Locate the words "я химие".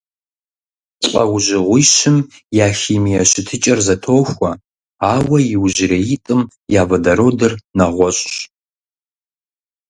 2.65-3.21